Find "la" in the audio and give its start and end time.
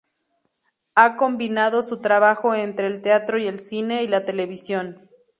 4.07-4.25